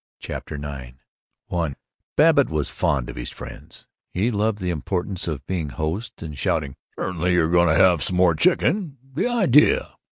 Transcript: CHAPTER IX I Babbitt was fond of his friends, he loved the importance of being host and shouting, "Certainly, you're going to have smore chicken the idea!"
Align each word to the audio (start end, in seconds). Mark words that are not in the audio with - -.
CHAPTER 0.19 0.55
IX 0.55 0.97
I 1.51 1.75
Babbitt 2.15 2.49
was 2.49 2.71
fond 2.71 3.07
of 3.07 3.15
his 3.15 3.29
friends, 3.29 3.85
he 4.09 4.31
loved 4.31 4.57
the 4.57 4.71
importance 4.71 5.27
of 5.27 5.45
being 5.45 5.69
host 5.69 6.23
and 6.23 6.35
shouting, 6.35 6.75
"Certainly, 6.97 7.33
you're 7.33 7.51
going 7.51 7.67
to 7.67 7.75
have 7.79 7.99
smore 7.99 8.35
chicken 8.35 8.97
the 9.13 9.27
idea!" 9.27 9.93